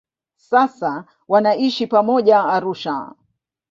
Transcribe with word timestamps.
Sasa 0.35 1.05
wanaishi 1.27 1.87
pamoja 1.87 2.43
Arusha. 2.45 3.15